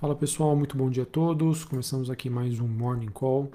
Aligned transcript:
Fala 0.00 0.14
pessoal, 0.14 0.56
muito 0.56 0.78
bom 0.78 0.88
dia 0.88 1.02
a 1.02 1.06
todos. 1.06 1.62
Começamos 1.62 2.08
aqui 2.08 2.30
mais 2.30 2.58
um 2.58 2.66
Morning 2.66 3.10
Call. 3.10 3.50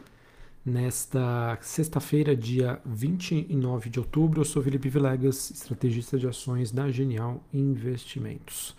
Nesta 0.63 1.57
sexta-feira, 1.59 2.35
dia 2.35 2.79
29 2.85 3.89
de 3.89 3.99
outubro, 3.99 4.41
eu 4.41 4.45
sou 4.45 4.61
Felipe 4.61 4.87
Vilegas, 4.87 5.49
estrategista 5.49 6.19
de 6.19 6.27
ações 6.27 6.71
da 6.71 6.91
Genial 6.91 7.43
Investimentos. 7.51 8.75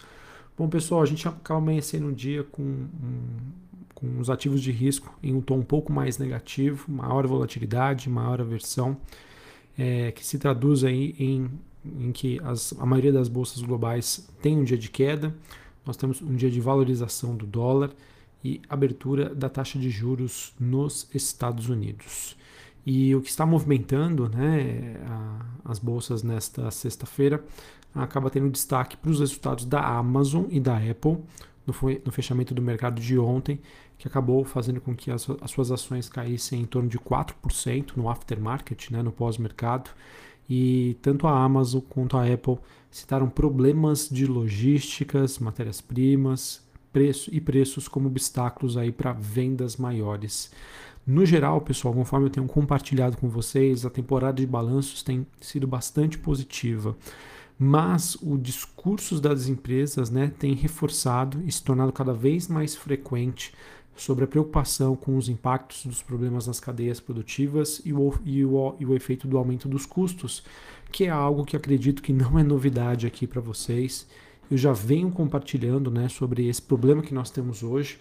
Bom 0.57 0.69
pessoal, 0.69 1.03
a 1.03 1.07
gente 1.07 1.27
acaba 1.27 1.59
amanhecendo 1.59 2.07
um 2.07 2.13
dia 2.13 2.44
com, 2.44 2.87
com 3.96 4.21
os 4.21 4.30
ativos 4.30 4.62
de 4.62 4.71
risco 4.71 5.12
em 5.21 5.35
um 5.35 5.40
tom 5.40 5.58
um 5.58 5.64
pouco 5.64 5.92
mais 5.92 6.19
negativo, 6.19 6.88
maior 6.88 7.26
volatilidade, 7.26 8.08
maior 8.08 8.40
aversão, 8.40 8.96
é, 9.76 10.12
que 10.12 10.24
se 10.24 10.38
traduz 10.38 10.85
aí 10.85 11.17
em, 11.19 11.51
em 11.85 12.12
que 12.12 12.40
as, 12.44 12.72
a 12.78 12.87
maioria 12.87 13.12
das 13.12 13.26
bolsas 13.26 13.60
globais 13.60 14.30
tem 14.40 14.56
um 14.56 14.62
dia 14.62 14.78
de 14.78 14.88
queda 14.88 15.35
nós 15.87 15.97
temos 15.97 16.21
um 16.21 16.34
dia 16.34 16.51
de 16.51 16.61
valorização 16.61 17.37
do 17.37 17.47
dólar 17.47 17.91
e 18.45 18.61
abertura 18.69 19.35
da 19.35 19.49
taxa 19.49 19.79
de 19.79 19.89
juros 19.89 20.53
nos 20.59 21.09
Estados 21.15 21.69
Unidos. 21.69 22.37
E 22.85 23.15
o 23.15 23.21
que 23.21 23.29
está 23.29 23.47
movimentando 23.47 24.29
né, 24.29 24.97
a, 25.09 25.71
as 25.71 25.79
bolsas 25.79 26.23
nesta 26.23 26.71
sexta-feira 26.71 27.43
acaba 27.95 28.30
tendo 28.30 28.51
destaque 28.51 28.97
para 28.97 29.11
os 29.11 29.21
resultados 29.21 29.65
da 29.65 29.80
Amazon 29.80 30.45
e 30.51 30.61
da 30.61 30.77
Apple 30.77 31.19
no, 31.67 31.75
no, 32.05 32.13
fechamento 32.13 32.55
do 32.55 32.63
mercado 32.63 33.01
de 33.01 33.19
ontem, 33.19 33.61
que 33.99 34.07
acabou 34.07 34.45
fazendo 34.45 34.80
com 34.80 34.95
que 34.95 35.11
as, 35.11 35.27
as 35.41 35.51
suas 35.51 35.73
ações 35.73 36.09
caíssem 36.09 36.61
em 36.61 36.66
torno 36.66 36.89
de 36.89 36.99
4% 36.99 37.97
no 37.97 38.09
aftermarket, 38.09 38.91
né, 38.91 39.03
no 39.03 39.11
pós-mercado. 39.11 39.91
E 40.49 40.97
tanto 41.03 41.27
a 41.27 41.43
Amazon 41.43 41.81
quanto 41.89 42.17
a 42.17 42.25
Apple 42.25 42.59
citaram 42.91 43.29
problemas 43.29 44.09
de 44.09 44.27
logísticas, 44.27 45.39
matérias-primas, 45.39 46.65
preço 46.93 47.29
e 47.33 47.41
preços 47.41 47.89
como 47.89 48.09
obstáculos 48.09 48.77
aí 48.77 48.91
para 48.91 49.13
vendas 49.13 49.77
maiores. 49.77 50.51
No 51.07 51.25
geral, 51.25 51.61
pessoal, 51.61 51.95
conforme 51.95 52.27
eu 52.27 52.30
tenho 52.30 52.47
compartilhado 52.47 53.16
com 53.16 53.29
vocês, 53.29 53.85
a 53.85 53.91
temporada 53.91 54.41
de 54.41 54.47
balanços 54.47 55.03
tem 55.03 55.27
sido 55.41 55.66
bastante 55.66 56.19
positiva. 56.19 56.97
Mas 57.59 58.16
o 58.21 58.37
discurso 58.37 59.21
das 59.21 59.47
empresas 59.47 60.10
né, 60.10 60.33
tem 60.38 60.55
reforçado 60.55 61.43
e 61.47 61.53
se 61.53 61.63
tornado 61.63 61.93
cada 61.93 62.13
vez 62.13 62.49
mais 62.49 62.75
frequente 62.75 63.53
sobre 63.97 64.25
a 64.25 64.27
preocupação 64.27 64.94
com 64.94 65.16
os 65.16 65.28
impactos 65.28 65.86
dos 65.86 66.02
problemas 66.02 66.47
nas 66.47 66.61
cadeias 66.61 67.00
produtivas 67.00 67.80
e 67.84 67.92
o, 67.92 68.14
e 68.25 68.44
o, 68.44 68.75
e 68.78 68.84
o 68.84 68.94
efeito 68.94 69.27
do 69.27 69.38
aumento 69.38 69.69
dos 69.69 69.86
custos, 69.86 70.44
que 70.92 71.05
é 71.05 71.11
algo 71.11 71.44
que 71.44 71.56
acredito 71.56 72.03
que 72.03 72.12
não 72.12 72.38
é 72.38 72.42
novidade 72.42 73.06
aqui 73.06 73.27
para 73.27 73.41
vocês. 73.41 74.06
Eu 74.50 74.58
já 74.58 74.72
venho 74.72 75.11
compartilhando 75.11 75.91
né, 75.91 76.08
sobre 76.08 76.47
esse 76.47 76.61
problema 76.61 77.03
que 77.03 77.14
nós 77.14 77.30
temos 77.30 77.62
hoje, 77.62 77.98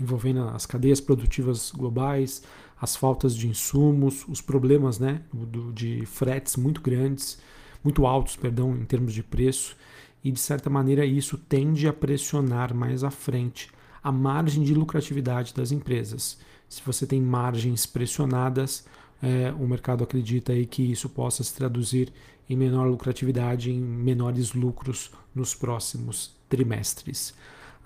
envolvendo 0.00 0.44
as 0.44 0.64
cadeias 0.64 1.00
produtivas 1.00 1.72
globais, 1.72 2.42
as 2.80 2.96
faltas 2.96 3.34
de 3.34 3.48
insumos, 3.48 4.24
os 4.28 4.40
problemas 4.40 4.98
né, 4.98 5.22
do, 5.32 5.72
de 5.72 6.06
fretes 6.06 6.56
muito 6.56 6.80
grandes, 6.80 7.38
muito 7.82 8.06
altos, 8.06 8.36
perdão, 8.36 8.74
em 8.74 8.84
termos 8.84 9.12
de 9.12 9.22
preço, 9.22 9.76
e 10.22 10.30
de 10.30 10.38
certa 10.38 10.70
maneira 10.70 11.04
isso 11.04 11.36
tende 11.36 11.88
a 11.88 11.92
pressionar 11.92 12.72
mais 12.74 13.02
à 13.02 13.10
frente 13.10 13.70
a 14.02 14.10
margem 14.10 14.62
de 14.62 14.74
lucratividade 14.74 15.54
das 15.54 15.72
empresas. 15.72 16.38
Se 16.68 16.82
você 16.84 17.06
tem 17.06 17.20
margens 17.20 17.86
pressionadas, 17.86 18.84
é, 19.22 19.52
o 19.58 19.66
mercado 19.66 20.04
acredita 20.04 20.52
aí 20.52 20.66
que 20.66 20.82
isso 20.82 21.08
possa 21.08 21.42
se 21.42 21.54
traduzir 21.54 22.12
em 22.48 22.56
menor 22.56 22.88
lucratividade, 22.88 23.70
em 23.70 23.80
menores 23.80 24.54
lucros 24.54 25.10
nos 25.34 25.54
próximos 25.54 26.34
trimestres. 26.48 27.34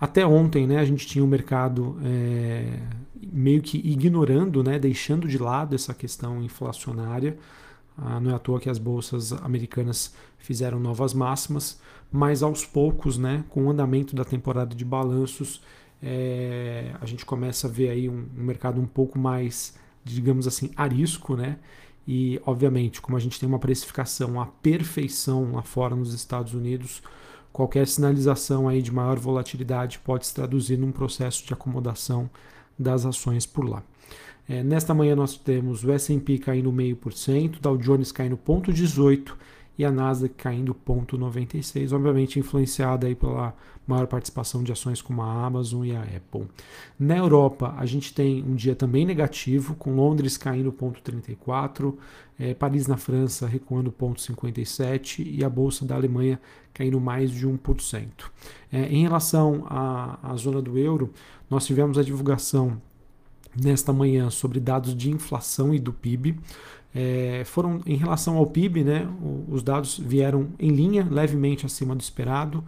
Até 0.00 0.26
ontem, 0.26 0.66
né, 0.66 0.78
a 0.78 0.84
gente 0.84 1.06
tinha 1.06 1.24
o 1.24 1.28
mercado 1.28 1.98
é, 2.02 2.78
meio 3.32 3.62
que 3.62 3.78
ignorando, 3.78 4.62
né, 4.62 4.78
deixando 4.78 5.28
de 5.28 5.38
lado 5.38 5.74
essa 5.74 5.94
questão 5.94 6.42
inflacionária. 6.42 7.36
Ah, 7.96 8.18
não 8.18 8.32
é 8.32 8.34
à 8.34 8.38
toa 8.38 8.58
que 8.58 8.68
as 8.68 8.78
bolsas 8.78 9.32
americanas 9.32 10.14
fizeram 10.38 10.80
novas 10.80 11.14
máximas, 11.14 11.80
mas 12.10 12.42
aos 12.42 12.66
poucos, 12.66 13.16
né, 13.16 13.44
com 13.48 13.66
o 13.66 13.70
andamento 13.70 14.16
da 14.16 14.24
temporada 14.24 14.74
de 14.74 14.84
balanços, 14.84 15.62
é, 16.02 16.94
a 17.00 17.06
gente 17.06 17.24
começa 17.24 17.66
a 17.66 17.70
ver 17.70 17.90
aí 17.90 18.08
um, 18.08 18.26
um, 18.36 18.42
mercado 18.42 18.80
um 18.80 18.86
pouco 18.86 19.18
mais, 19.18 19.74
digamos 20.04 20.46
assim, 20.46 20.70
arisco, 20.76 21.36
né? 21.36 21.58
E, 22.06 22.40
obviamente, 22.44 23.00
como 23.00 23.16
a 23.16 23.20
gente 23.20 23.40
tem 23.40 23.48
uma 23.48 23.58
precificação 23.58 24.40
à 24.40 24.46
perfeição 24.46 25.52
lá 25.52 25.62
fora 25.62 25.96
nos 25.96 26.12
Estados 26.12 26.52
Unidos, 26.52 27.02
qualquer 27.52 27.86
sinalização 27.86 28.68
aí 28.68 28.82
de 28.82 28.92
maior 28.92 29.18
volatilidade 29.18 29.98
pode 30.00 30.26
se 30.26 30.34
traduzir 30.34 30.76
num 30.76 30.92
processo 30.92 31.46
de 31.46 31.52
acomodação 31.54 32.28
das 32.78 33.06
ações 33.06 33.46
por 33.46 33.64
lá. 33.66 33.82
É, 34.46 34.62
nesta 34.62 34.92
manhã 34.92 35.16
nós 35.16 35.38
temos 35.38 35.84
o 35.84 35.90
S&P 35.90 36.38
caindo 36.38 36.70
meio 36.70 36.96
por 36.96 37.14
cento, 37.14 37.60
Dow 37.60 37.78
Jones 37.78 38.12
caindo 38.12 38.36
0,18 38.36 39.32
e 39.76 39.84
a 39.84 39.90
Nasdaq 39.90 40.34
caindo 40.34 40.74
0,96, 40.74 41.92
obviamente 41.92 42.38
influenciada 42.38 43.06
aí 43.06 43.14
pela 43.14 43.54
maior 43.86 44.06
participação 44.06 44.62
de 44.62 44.72
ações 44.72 45.02
como 45.02 45.22
a 45.22 45.44
Amazon 45.44 45.84
e 45.84 45.94
a 45.94 46.02
Apple. 46.02 46.46
Na 46.98 47.16
Europa, 47.16 47.74
a 47.76 47.84
gente 47.84 48.14
tem 48.14 48.42
um 48.42 48.54
dia 48.54 48.74
também 48.74 49.04
negativo, 49.04 49.74
com 49.74 49.94
Londres 49.94 50.36
caindo 50.36 50.72
0,34, 50.72 51.94
é, 52.38 52.54
Paris 52.54 52.86
na 52.86 52.96
França 52.96 53.46
recuando 53.46 53.92
0,57 53.92 55.24
e 55.26 55.44
a 55.44 55.48
Bolsa 55.48 55.84
da 55.84 55.94
Alemanha 55.94 56.40
caindo 56.72 57.00
mais 57.00 57.30
de 57.30 57.46
1%. 57.46 58.08
É, 58.72 58.86
em 58.86 59.02
relação 59.02 59.64
à, 59.68 60.18
à 60.22 60.34
zona 60.36 60.60
do 60.60 60.78
euro, 60.78 61.12
nós 61.48 61.66
tivemos 61.66 61.98
a 61.98 62.02
divulgação 62.02 62.80
nesta 63.54 63.92
manhã 63.92 64.30
sobre 64.30 64.58
dados 64.58 64.96
de 64.96 65.10
inflação 65.10 65.74
e 65.74 65.78
do 65.78 65.92
PIB. 65.92 66.40
É, 66.94 67.42
foram 67.44 67.80
em 67.84 67.96
relação 67.96 68.36
ao 68.36 68.46
PIB, 68.46 68.84
né, 68.84 69.08
os 69.48 69.64
dados 69.64 69.98
vieram 69.98 70.50
em 70.60 70.70
linha, 70.70 71.06
levemente 71.10 71.66
acima 71.66 71.94
do 71.94 72.00
esperado, 72.00 72.62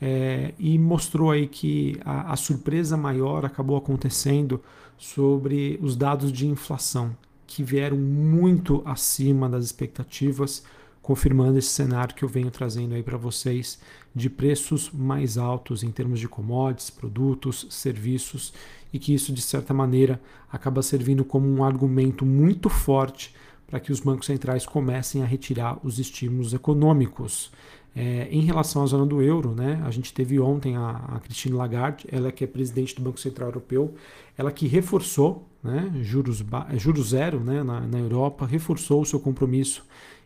é, 0.00 0.54
e 0.58 0.78
mostrou 0.78 1.30
aí 1.30 1.46
que 1.46 1.98
a, 2.04 2.32
a, 2.32 2.36
surpresa 2.36 2.96
maior 2.96 3.44
acabou 3.44 3.76
acontecendo 3.76 4.62
sobre 4.96 5.78
os 5.82 5.94
dados 5.94 6.32
de 6.32 6.46
inflação, 6.46 7.14
que 7.46 7.62
vieram 7.62 7.98
muito 7.98 8.82
acima 8.84 9.48
das 9.48 9.64
expectativas, 9.64 10.64
confirmando 11.02 11.58
esse 11.58 11.68
cenário 11.68 12.14
que 12.14 12.24
eu 12.24 12.28
venho 12.28 12.50
trazendo 12.50 12.94
aí 12.94 13.02
para 13.02 13.16
vocês 13.16 13.78
de 14.14 14.28
preços 14.28 14.90
mais 14.90 15.38
altos 15.38 15.82
em 15.82 15.90
termos 15.90 16.18
de 16.18 16.28
commodities, 16.28 16.90
produtos, 16.90 17.66
serviços, 17.70 18.52
e 18.92 18.98
que 18.98 19.14
isso 19.14 19.32
de 19.32 19.42
certa 19.42 19.74
maneira 19.74 20.20
acaba 20.50 20.82
servindo 20.82 21.24
como 21.24 21.46
um 21.46 21.62
argumento 21.62 22.24
muito 22.24 22.68
forte 22.68 23.34
para 23.66 23.80
que 23.80 23.90
os 23.90 24.00
bancos 24.00 24.26
centrais 24.26 24.64
comecem 24.64 25.22
a 25.22 25.26
retirar 25.26 25.78
os 25.84 25.98
estímulos 25.98 26.54
econômicos. 26.54 27.50
É, 27.94 28.28
em 28.30 28.42
relação 28.42 28.82
à 28.82 28.86
zona 28.86 29.06
do 29.06 29.22
euro, 29.22 29.54
né, 29.54 29.82
a 29.84 29.90
gente 29.90 30.12
teve 30.12 30.38
ontem 30.38 30.76
a, 30.76 30.90
a 30.90 31.20
Christine 31.20 31.54
Lagarde, 31.54 32.06
ela 32.12 32.30
que 32.30 32.44
é 32.44 32.46
presidente 32.46 32.94
do 32.94 33.02
Banco 33.02 33.18
Central 33.18 33.48
Europeu, 33.48 33.94
ela 34.36 34.52
que 34.52 34.66
reforçou 34.66 35.48
né, 35.62 35.90
juros, 36.02 36.44
juros 36.74 37.08
zero 37.08 37.40
né, 37.40 37.62
na, 37.62 37.80
na 37.80 37.98
Europa, 37.98 38.44
reforçou 38.44 39.00
o 39.00 39.06
seu 39.06 39.18
compromisso 39.18 39.84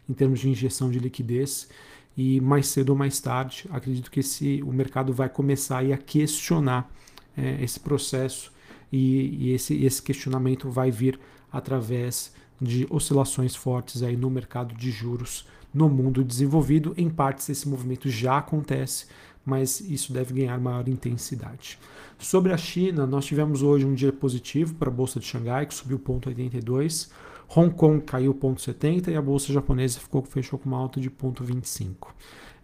em 0.08 0.12
termos 0.12 0.40
de 0.40 0.48
injeção 0.48 0.90
de 0.90 0.98
liquidez 0.98 1.68
e 2.16 2.40
mais 2.40 2.66
cedo 2.66 2.90
ou 2.90 2.96
mais 2.96 3.20
tarde, 3.20 3.66
acredito 3.70 4.10
que 4.10 4.20
esse, 4.20 4.60
o 4.62 4.72
mercado 4.72 5.12
vai 5.12 5.28
começar 5.28 5.84
a 5.84 5.96
questionar 5.96 6.90
é, 7.36 7.62
esse 7.62 7.78
processo 7.78 8.52
e, 8.92 9.46
e 9.46 9.52
esse, 9.52 9.84
esse 9.84 10.02
questionamento 10.02 10.68
vai 10.68 10.90
vir 10.90 11.18
através 11.52 12.34
de 12.60 12.86
oscilações 12.90 13.56
fortes 13.56 14.02
aí 14.02 14.16
no 14.16 14.28
mercado 14.30 14.74
de 14.74 14.90
juros 14.90 15.46
no 15.72 15.88
mundo 15.88 16.22
desenvolvido. 16.22 16.92
Em 16.96 17.08
partes, 17.08 17.48
esse 17.48 17.68
movimento 17.68 18.08
já 18.08 18.38
acontece, 18.38 19.06
mas 19.44 19.80
isso 19.80 20.12
deve 20.12 20.34
ganhar 20.34 20.58
maior 20.60 20.88
intensidade. 20.88 21.78
Sobre 22.18 22.52
a 22.52 22.56
China, 22.56 23.06
nós 23.06 23.24
tivemos 23.24 23.62
hoje 23.62 23.86
um 23.86 23.94
dia 23.94 24.12
positivo 24.12 24.74
para 24.74 24.90
a 24.90 24.92
Bolsa 24.92 25.18
de 25.18 25.26
Xangai, 25.26 25.66
que 25.66 25.74
subiu 25.74 25.98
0,82. 25.98 27.10
Hong 27.56 27.74
Kong 27.74 28.04
caiu 28.04 28.34
0,70 28.34 29.08
e 29.08 29.16
a 29.16 29.22
Bolsa 29.22 29.52
japonesa 29.52 29.98
ficou, 29.98 30.22
fechou 30.22 30.58
com 30.58 30.68
uma 30.68 30.78
alta 30.78 31.00
de 31.00 31.10
0,25. 31.10 32.08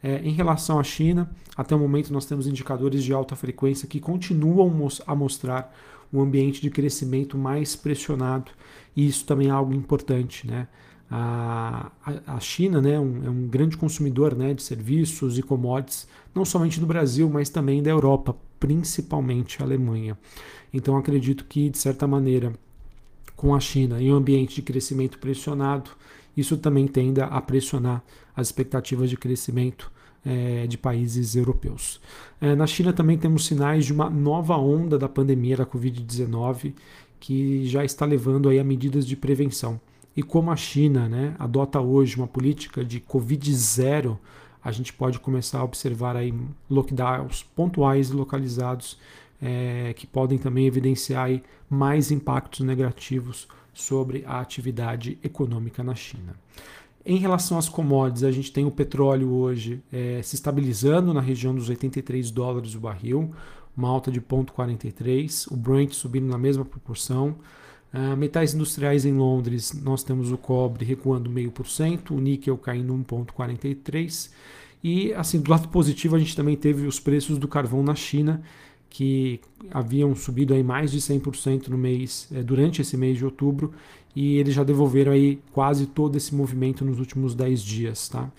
É, 0.02 0.18
em 0.18 0.32
relação 0.32 0.78
à 0.78 0.84
China, 0.84 1.30
até 1.56 1.74
o 1.74 1.78
momento 1.78 2.12
nós 2.12 2.26
temos 2.26 2.46
indicadores 2.46 3.02
de 3.02 3.12
alta 3.12 3.34
frequência 3.34 3.88
que 3.88 3.98
continuam 3.98 4.88
a 5.06 5.14
mostrar 5.14 5.74
um 6.12 6.20
ambiente 6.20 6.60
de 6.60 6.70
crescimento 6.70 7.36
mais 7.36 7.76
pressionado 7.76 8.50
e 8.96 9.06
isso 9.06 9.24
também 9.24 9.48
é 9.48 9.50
algo 9.50 9.74
importante, 9.74 10.46
né? 10.46 10.68
A, 11.08 11.92
a, 12.26 12.40
China 12.40 12.80
né, 12.80 12.98
um, 12.98 13.24
é 13.24 13.30
um 13.30 13.46
grande 13.46 13.76
consumidor 13.76 14.34
né, 14.34 14.52
de 14.52 14.62
serviços 14.62 15.38
e 15.38 15.42
commodities, 15.42 16.08
não 16.34 16.44
somente 16.44 16.80
do 16.80 16.86
Brasil, 16.86 17.30
mas 17.30 17.48
também 17.48 17.80
da 17.80 17.90
Europa, 17.90 18.36
principalmente 18.58 19.62
a 19.62 19.64
Alemanha. 19.64 20.18
Então 20.74 20.96
acredito 20.96 21.44
que, 21.44 21.70
de 21.70 21.78
certa 21.78 22.08
maneira, 22.08 22.52
com 23.36 23.54
a 23.54 23.60
China 23.60 24.02
em 24.02 24.12
um 24.12 24.16
ambiente 24.16 24.56
de 24.56 24.62
crescimento 24.62 25.18
pressionado, 25.18 25.90
isso 26.36 26.56
também 26.56 26.88
tende 26.88 27.20
a 27.20 27.40
pressionar 27.40 28.02
as 28.34 28.48
expectativas 28.48 29.08
de 29.08 29.16
crescimento 29.16 29.92
é, 30.26 30.66
de 30.66 30.76
países 30.76 31.36
europeus. 31.36 32.00
É, 32.40 32.56
na 32.56 32.66
China 32.66 32.92
também 32.92 33.16
temos 33.16 33.46
sinais 33.46 33.86
de 33.86 33.92
uma 33.92 34.10
nova 34.10 34.56
onda 34.56 34.98
da 34.98 35.08
pandemia 35.08 35.56
da 35.56 35.64
Covid-19 35.64 36.74
que 37.20 37.66
já 37.66 37.84
está 37.84 38.04
levando 38.04 38.48
aí 38.48 38.58
a 38.58 38.64
medidas 38.64 39.06
de 39.06 39.16
prevenção. 39.16 39.80
E 40.16 40.22
como 40.22 40.50
a 40.50 40.56
China 40.56 41.08
né, 41.08 41.34
adota 41.38 41.80
hoje 41.80 42.16
uma 42.16 42.26
política 42.26 42.84
de 42.84 43.00
Covid 43.00 43.54
zero, 43.54 44.18
a 44.62 44.72
gente 44.72 44.92
pode 44.92 45.20
começar 45.20 45.60
a 45.60 45.64
observar 45.64 46.16
aí 46.16 46.34
lockdowns 46.68 47.44
pontuais 47.54 48.10
e 48.10 48.12
localizados 48.12 48.98
é, 49.40 49.94
que 49.94 50.06
podem 50.06 50.38
também 50.38 50.66
evidenciar 50.66 51.30
mais 51.70 52.10
impactos 52.10 52.60
negativos 52.60 53.46
sobre 53.72 54.24
a 54.26 54.40
atividade 54.40 55.18
econômica 55.22 55.84
na 55.84 55.94
China. 55.94 56.34
Em 57.08 57.18
relação 57.18 57.56
às 57.56 57.68
commodities, 57.68 58.24
a 58.24 58.32
gente 58.32 58.50
tem 58.50 58.64
o 58.64 58.70
petróleo 58.70 59.32
hoje 59.32 59.80
é, 59.92 60.20
se 60.24 60.34
estabilizando 60.34 61.14
na 61.14 61.20
região 61.20 61.54
dos 61.54 61.68
83 61.68 62.32
dólares 62.32 62.74
o 62.74 62.80
barril, 62.80 63.30
uma 63.76 63.88
alta 63.88 64.10
de 64.10 64.20
0,43, 64.20 65.46
o 65.52 65.56
Brent 65.56 65.92
subindo 65.92 66.26
na 66.26 66.36
mesma 66.36 66.64
proporção. 66.64 67.36
Uh, 67.94 68.16
metais 68.16 68.54
industriais 68.54 69.04
em 69.04 69.12
Londres, 69.12 69.72
nós 69.84 70.02
temos 70.02 70.32
o 70.32 70.36
cobre 70.36 70.84
recuando 70.84 71.30
0,5%, 71.30 72.10
o 72.10 72.20
níquel 72.20 72.58
caindo 72.58 72.92
1,43%. 72.92 74.30
E 74.82 75.14
assim, 75.14 75.40
do 75.40 75.48
lado 75.48 75.68
positivo, 75.68 76.16
a 76.16 76.18
gente 76.18 76.34
também 76.34 76.56
teve 76.56 76.88
os 76.88 76.98
preços 76.98 77.38
do 77.38 77.46
carvão 77.46 77.84
na 77.84 77.94
China, 77.94 78.42
que 78.88 79.40
haviam 79.70 80.14
subido 80.14 80.54
aí 80.54 80.62
mais 80.62 80.90
de 80.90 81.00
100% 81.00 81.68
no 81.68 81.78
mês, 81.78 82.28
é, 82.32 82.42
durante 82.42 82.80
esse 82.80 82.96
mês 82.96 83.18
de 83.18 83.24
outubro, 83.24 83.72
e 84.14 84.38
eles 84.38 84.54
já 84.54 84.64
devolveram 84.64 85.12
aí 85.12 85.40
quase 85.52 85.86
todo 85.86 86.16
esse 86.16 86.34
movimento 86.34 86.84
nos 86.84 86.98
últimos 86.98 87.34
10 87.34 87.62
dias. 87.62 88.08
Tá? 88.08 88.30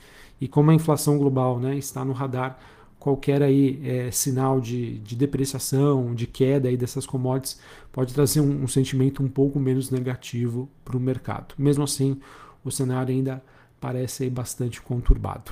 E 0.41 0.47
como 0.47 0.71
a 0.71 0.73
inflação 0.73 1.17
global 1.17 1.59
né, 1.59 1.77
está 1.77 2.03
no 2.03 2.13
radar, 2.13 2.59
qualquer 2.99 3.41
aí 3.43 3.79
é, 3.83 4.11
sinal 4.11 4.59
de, 4.59 4.97
de, 4.99 5.15
depreciação, 5.15 6.13
de 6.15 6.25
queda 6.25 6.67
aí 6.67 6.75
dessas 6.75 7.05
commodities 7.05 7.59
pode 7.91 8.13
trazer 8.13 8.41
um, 8.41 8.63
um 8.63 8.67
sentimento 8.67 9.23
um 9.23 9.27
pouco 9.27 9.59
menos 9.59 9.91
negativo 9.91 10.67
para 10.83 10.97
o 10.97 10.99
mercado. 10.99 11.53
Mesmo 11.57 11.83
assim, 11.83 12.19
o 12.63 12.71
cenário 12.71 13.13
ainda 13.13 13.43
parece 13.79 14.23
aí 14.23 14.29
bastante 14.29 14.81
conturbado. 14.81 15.51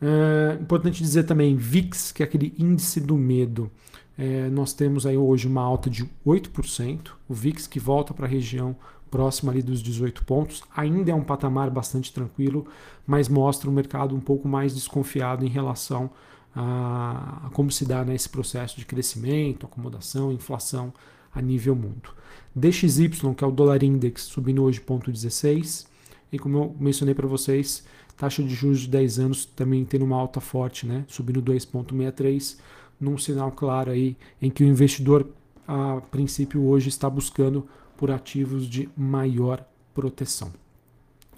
É, 0.00 0.58
importante 0.60 1.02
dizer 1.02 1.24
também, 1.24 1.56
VIX, 1.56 2.12
que 2.12 2.22
é 2.22 2.26
aquele 2.26 2.54
índice 2.58 3.00
do 3.00 3.16
medo. 3.16 3.70
É, 4.18 4.50
nós 4.50 4.72
temos 4.72 5.06
aí 5.06 5.16
hoje 5.16 5.46
uma 5.46 5.62
alta 5.62 5.88
de 5.88 6.04
8%, 6.26 7.10
o 7.28 7.32
VIX 7.32 7.68
que 7.68 7.78
volta 7.78 8.12
para 8.12 8.26
a 8.26 8.28
região 8.28 8.74
próxima 9.08 9.52
ali 9.52 9.62
dos 9.62 9.80
18 9.80 10.24
pontos, 10.24 10.62
ainda 10.76 11.12
é 11.12 11.14
um 11.14 11.22
patamar 11.22 11.70
bastante 11.70 12.12
tranquilo, 12.12 12.66
mas 13.06 13.28
mostra 13.28 13.70
um 13.70 13.72
mercado 13.72 14.16
um 14.16 14.20
pouco 14.20 14.48
mais 14.48 14.74
desconfiado 14.74 15.44
em 15.44 15.48
relação 15.48 16.10
a, 16.54 17.46
a 17.46 17.50
como 17.50 17.70
se 17.70 17.84
dá 17.84 18.04
né, 18.04 18.14
esse 18.14 18.28
processo 18.28 18.76
de 18.76 18.84
crescimento, 18.84 19.66
acomodação, 19.66 20.32
inflação 20.32 20.92
a 21.32 21.40
nível 21.40 21.76
mundo. 21.76 22.10
DXY, 22.54 23.08
que 23.36 23.44
é 23.44 23.46
o 23.46 23.52
dólar 23.52 23.84
index, 23.84 24.22
subindo 24.22 24.64
hoje 24.64 24.80
0,16, 24.80 25.86
e 26.32 26.38
como 26.38 26.58
eu 26.58 26.76
mencionei 26.78 27.14
para 27.14 27.26
vocês, 27.28 27.84
taxa 28.16 28.42
de 28.42 28.52
juros 28.52 28.80
de 28.80 28.88
10 28.88 29.18
anos 29.20 29.44
também 29.46 29.84
tendo 29.84 30.04
uma 30.04 30.16
alta 30.16 30.40
forte, 30.40 30.86
né, 30.86 31.04
subindo 31.06 31.40
2,63, 31.40 32.58
num 33.00 33.16
sinal 33.18 33.52
claro 33.52 33.90
aí 33.90 34.16
em 34.40 34.50
que 34.50 34.64
o 34.64 34.66
investidor, 34.66 35.26
a 35.66 36.00
princípio, 36.10 36.64
hoje 36.64 36.88
está 36.88 37.08
buscando 37.08 37.66
por 37.96 38.10
ativos 38.10 38.68
de 38.68 38.88
maior 38.96 39.64
proteção. 39.94 40.52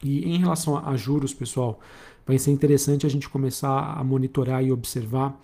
E 0.03 0.25
em 0.25 0.39
relação 0.39 0.77
a 0.77 0.97
juros, 0.97 1.35
pessoal, 1.35 1.81
vai 2.27 2.39
ser 2.39 2.51
interessante 2.51 3.07
a 3.07 3.11
gente 3.11 3.29
começar 3.29 3.95
a 3.99 4.05
monitorar 4.05 4.65
e 4.65 4.73
observar 4.73 5.39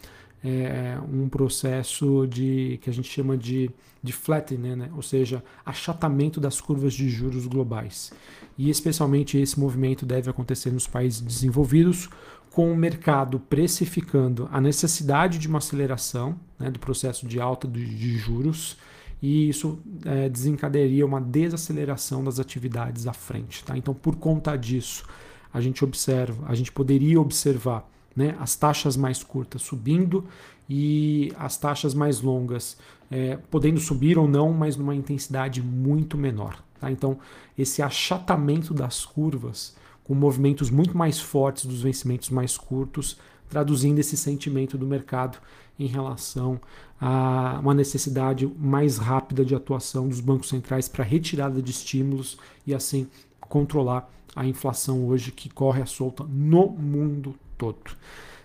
é, 0.44 0.98
um 1.12 1.28
processo 1.28 2.26
de 2.26 2.78
que 2.82 2.88
a 2.88 2.92
gente 2.92 3.08
chama 3.08 3.36
de, 3.36 3.70
de 4.02 4.12
flattening, 4.12 4.76
né? 4.76 4.90
ou 4.94 5.02
seja, 5.02 5.42
achatamento 5.64 6.40
das 6.40 6.60
curvas 6.60 6.94
de 6.94 7.08
juros 7.08 7.46
globais. 7.46 8.12
E 8.56 8.70
especialmente 8.70 9.36
esse 9.38 9.58
movimento 9.58 10.06
deve 10.06 10.30
acontecer 10.30 10.70
nos 10.70 10.86
países 10.86 11.20
desenvolvidos, 11.20 12.08
com 12.50 12.72
o 12.72 12.76
mercado 12.76 13.38
precificando 13.38 14.48
a 14.52 14.60
necessidade 14.60 15.38
de 15.38 15.48
uma 15.48 15.58
aceleração 15.58 16.38
né, 16.58 16.70
do 16.70 16.78
processo 16.78 17.26
de 17.26 17.40
alta 17.40 17.68
de, 17.68 18.16
juros 18.16 18.76
e 19.22 19.48
isso 19.48 19.78
é, 20.04 20.28
desencadearia 20.28 21.04
uma 21.04 21.20
desaceleração 21.20 22.24
das 22.24 22.38
atividades 22.38 23.06
à 23.06 23.12
frente. 23.12 23.64
Tá? 23.64 23.76
Então, 23.76 23.94
por 23.94 24.16
conta 24.16 24.56
disso, 24.56 25.04
a 25.52 25.60
gente 25.60 25.84
observa, 25.84 26.46
a 26.48 26.54
gente 26.54 26.72
poderia 26.72 27.20
observar 27.20 27.88
né, 28.14 28.36
as 28.40 28.56
taxas 28.56 28.96
mais 28.96 29.22
curtas 29.22 29.62
subindo 29.62 30.24
e 30.68 31.32
as 31.38 31.56
taxas 31.56 31.94
mais 31.94 32.20
longas 32.20 32.76
é, 33.10 33.36
podendo 33.50 33.78
subir 33.78 34.18
ou 34.18 34.26
não, 34.26 34.52
mas 34.52 34.76
numa 34.76 34.94
intensidade 34.94 35.62
muito 35.62 36.16
menor. 36.16 36.62
Tá? 36.80 36.90
Então, 36.90 37.18
esse 37.56 37.82
achatamento 37.82 38.74
das 38.74 39.04
curvas 39.04 39.76
com 40.06 40.14
movimentos 40.14 40.70
muito 40.70 40.96
mais 40.96 41.20
fortes 41.20 41.66
dos 41.66 41.82
vencimentos 41.82 42.30
mais 42.30 42.56
curtos, 42.56 43.18
traduzindo 43.48 43.98
esse 43.98 44.16
sentimento 44.16 44.78
do 44.78 44.86
mercado 44.86 45.38
em 45.78 45.86
relação 45.86 46.60
a 47.00 47.58
uma 47.60 47.74
necessidade 47.74 48.46
mais 48.58 48.98
rápida 48.98 49.44
de 49.44 49.54
atuação 49.54 50.08
dos 50.08 50.20
bancos 50.20 50.48
centrais 50.48 50.88
para 50.88 51.04
retirada 51.04 51.60
de 51.60 51.70
estímulos 51.72 52.38
e 52.64 52.72
assim 52.72 53.08
controlar 53.40 54.08
a 54.34 54.46
inflação 54.46 55.06
hoje 55.06 55.32
que 55.32 55.48
corre 55.48 55.82
à 55.82 55.86
solta 55.86 56.24
no 56.24 56.68
mundo 56.68 57.34
todo. 57.58 57.96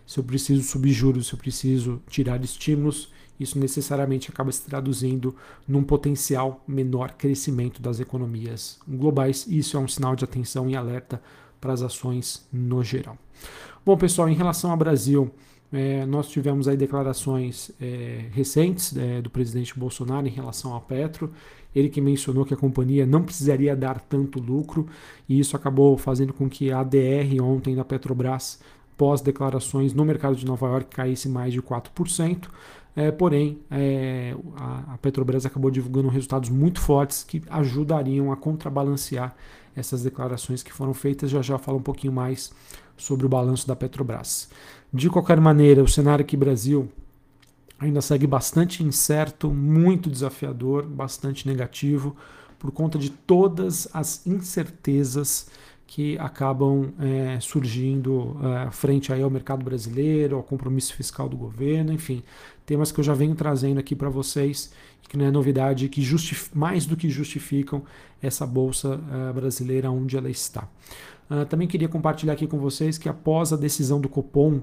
Se 0.05 0.19
eu 0.19 0.23
preciso 0.23 0.63
subir 0.63 0.91
juros, 0.91 1.27
se 1.27 1.33
eu 1.33 1.39
preciso 1.39 2.01
tirar 2.09 2.43
estímulos, 2.43 3.11
isso 3.39 3.57
necessariamente 3.59 4.29
acaba 4.29 4.51
se 4.51 4.63
traduzindo 4.63 5.35
num 5.67 5.83
potencial 5.83 6.63
menor 6.67 7.11
crescimento 7.13 7.81
das 7.81 7.99
economias 7.99 8.79
globais. 8.87 9.45
Isso 9.47 9.77
é 9.77 9.79
um 9.79 9.87
sinal 9.87 10.15
de 10.15 10.23
atenção 10.23 10.69
e 10.69 10.75
alerta 10.75 11.21
para 11.61 11.71
as 11.71 11.81
ações 11.83 12.45
no 12.51 12.83
geral. 12.83 13.17
Bom, 13.85 13.95
pessoal, 13.95 14.27
em 14.27 14.33
relação 14.33 14.71
ao 14.71 14.77
Brasil, 14.77 15.31
é, 15.71 16.05
nós 16.05 16.27
tivemos 16.27 16.67
aí 16.67 16.75
declarações 16.75 17.71
é, 17.79 18.25
recentes 18.31 18.95
é, 18.97 19.21
do 19.21 19.29
presidente 19.29 19.77
Bolsonaro 19.77 20.27
em 20.27 20.31
relação 20.31 20.75
à 20.75 20.81
Petro. 20.81 21.31
Ele 21.73 21.87
que 21.87 22.01
mencionou 22.01 22.43
que 22.43 22.53
a 22.53 22.57
companhia 22.57 23.05
não 23.05 23.23
precisaria 23.23 23.75
dar 23.75 24.01
tanto 24.01 24.39
lucro, 24.39 24.87
e 25.29 25.39
isso 25.39 25.55
acabou 25.55 25.97
fazendo 25.97 26.33
com 26.33 26.49
que 26.49 26.71
a 26.71 26.81
ADR 26.81 27.41
ontem 27.41 27.75
da 27.75 27.85
Petrobras, 27.85 28.59
pós 28.97 29.21
declarações 29.21 29.93
no 29.93 30.03
mercado 30.03 30.35
de 30.35 30.45
Nova 30.45 30.67
York, 30.67 30.93
caísse 30.93 31.29
mais 31.29 31.53
de 31.53 31.61
4%. 31.61 32.49
É, 32.93 33.09
porém, 33.09 33.59
é, 33.71 34.35
a, 34.57 34.93
a, 34.93 34.97
Petrobras 34.97 35.45
acabou 35.45 35.71
divulgando 35.71 36.09
resultados 36.09 36.49
muito 36.49 36.81
fortes 36.81 37.23
que 37.23 37.41
ajudariam 37.49 38.33
a 38.33 38.35
contrabalancear 38.35 39.33
essas 39.75 40.03
declarações 40.03 40.63
que 40.63 40.73
foram 40.73 40.93
feitas. 40.93 41.29
Já 41.29 41.41
já 41.41 41.57
falo 41.57 41.77
um 41.77 41.83
pouquinho 41.83 42.13
mais 42.13 42.51
sobre 42.97 43.25
o 43.25 43.29
balanço 43.29 43.67
da 43.67 43.75
Petrobras. 43.75 44.49
De 44.93 45.09
qualquer 45.09 45.39
maneira, 45.39 45.83
o 45.83 45.87
cenário 45.87 46.23
aqui 46.23 46.35
Brasil 46.37 46.89
ainda 47.79 48.01
segue 48.01 48.27
bastante 48.27 48.83
incerto, 48.83 49.49
muito 49.49 50.09
desafiador, 50.09 50.85
bastante 50.85 51.47
negativo, 51.47 52.15
por 52.59 52.71
conta 52.71 52.99
de 52.99 53.09
todas 53.09 53.87
as 53.91 54.25
incertezas 54.27 55.47
que 55.91 56.17
acabam 56.19 56.93
é, 57.01 57.37
surgindo 57.41 58.37
é, 58.41 58.71
frente 58.71 59.11
aí 59.11 59.21
ao 59.21 59.29
mercado 59.29 59.61
brasileiro, 59.61 60.37
ao 60.37 60.41
compromisso 60.41 60.95
fiscal 60.95 61.27
do 61.27 61.35
governo, 61.35 61.91
enfim, 61.91 62.23
temas 62.65 62.93
que 62.93 63.01
eu 63.01 63.03
já 63.03 63.13
venho 63.13 63.35
trazendo 63.35 63.77
aqui 63.77 63.93
para 63.93 64.07
vocês, 64.07 64.71
que 65.09 65.17
não 65.17 65.25
é 65.25 65.31
novidade, 65.31 65.89
que 65.89 66.01
mais 66.55 66.85
do 66.85 66.95
que 66.95 67.09
justificam 67.09 67.83
essa 68.21 68.47
bolsa 68.47 68.95
uh, 68.95 69.33
brasileira 69.33 69.91
onde 69.91 70.15
ela 70.15 70.29
está. 70.29 70.65
Uh, 71.29 71.45
também 71.47 71.67
queria 71.67 71.89
compartilhar 71.89 72.31
aqui 72.31 72.47
com 72.47 72.57
vocês 72.57 72.97
que 72.97 73.09
após 73.09 73.51
a 73.51 73.57
decisão 73.57 73.99
do 73.99 74.07
Copom, 74.07 74.61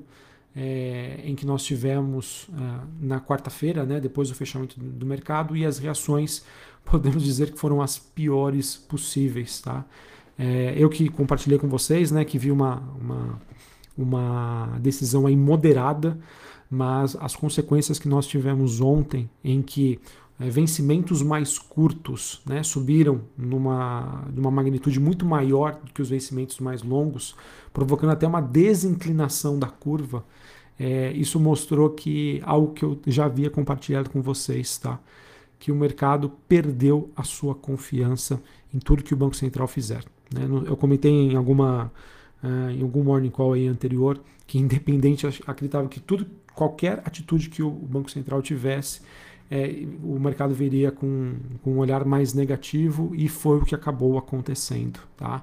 é, 0.56 1.20
em 1.24 1.34
que 1.34 1.44
nós 1.44 1.62
tivemos 1.62 2.48
uh, 2.48 2.88
na 3.02 3.20
quarta-feira, 3.20 3.84
né, 3.84 4.00
depois 4.00 4.30
do 4.30 4.34
fechamento 4.34 4.80
do, 4.80 4.86
do, 4.86 5.04
mercado, 5.04 5.54
e 5.54 5.66
as 5.66 5.78
reações, 5.78 6.42
podemos 6.86 7.22
dizer 7.22 7.52
que 7.52 7.58
foram 7.58 7.82
as 7.82 7.98
piores 7.98 8.78
possíveis. 8.78 9.60
Tá? 9.60 9.84
É, 10.38 10.74
eu 10.76 10.88
que 10.88 11.08
compartilhei 11.08 11.58
com 11.58 11.68
vocês, 11.68 12.12
né, 12.12 12.24
que 12.24 12.38
vi 12.38 12.50
uma, 12.52 12.82
uma, 13.00 13.40
uma 13.96 14.78
decisão 14.80 15.26
aí 15.26 15.36
moderada, 15.36 16.16
mas 16.70 17.16
as 17.20 17.34
consequências 17.34 17.98
que 17.98 18.08
nós 18.08 18.26
tivemos 18.26 18.80
ontem, 18.80 19.28
em 19.42 19.60
que 19.60 19.98
é, 20.38 20.48
vencimentos 20.48 21.22
mais 21.22 21.58
curtos 21.58 22.40
né, 22.46 22.62
subiram 22.62 23.22
numa, 23.36 24.24
numa 24.32 24.50
magnitude 24.50 25.00
muito 25.00 25.26
maior 25.26 25.80
do 25.84 25.92
que 25.92 26.00
os 26.00 26.08
vencimentos 26.08 26.60
mais 26.60 26.82
longos, 26.82 27.34
provocando 27.72 28.10
até 28.10 28.26
uma 28.26 28.40
desinclinação 28.40 29.58
da 29.58 29.66
curva. 29.66 30.24
É, 30.78 31.10
isso 31.12 31.40
mostrou 31.40 31.90
que 31.90 32.40
algo 32.44 32.72
que 32.72 32.84
eu 32.84 33.00
já 33.08 33.24
havia 33.24 33.50
compartilhado 33.50 34.10
com 34.10 34.22
vocês, 34.22 34.78
tá? 34.78 35.00
que 35.58 35.72
o 35.72 35.74
mercado 35.74 36.30
perdeu 36.46 37.10
a 37.16 37.24
sua 37.24 37.54
confiança 37.54 38.40
em 38.72 38.78
tudo 38.78 39.02
que 39.02 39.12
o 39.12 39.16
Banco 39.16 39.34
Central 39.34 39.66
fizer. 39.66 40.04
Né? 40.32 40.42
Eu 40.66 40.76
comentei 40.76 41.10
em 41.10 41.36
alguma 41.36 41.90
uh, 42.42 42.70
em 42.70 42.82
algum 42.82 43.02
morning 43.02 43.30
call 43.30 43.54
aí 43.54 43.66
anterior, 43.66 44.20
que 44.46 44.58
independente 44.58 45.26
acreditava 45.46 45.88
que 45.88 46.00
tudo, 46.00 46.26
qualquer 46.54 47.02
atitude 47.04 47.48
que 47.48 47.62
o 47.62 47.70
Banco 47.70 48.10
Central 48.10 48.42
tivesse, 48.42 49.00
é, 49.50 49.86
o 50.02 50.18
mercado 50.18 50.54
veria 50.54 50.90
com, 50.90 51.34
com 51.62 51.74
um 51.74 51.78
olhar 51.78 52.04
mais 52.04 52.34
negativo 52.34 53.12
e 53.14 53.28
foi 53.28 53.58
o 53.58 53.64
que 53.64 53.74
acabou 53.74 54.18
acontecendo, 54.18 55.00
tá? 55.16 55.42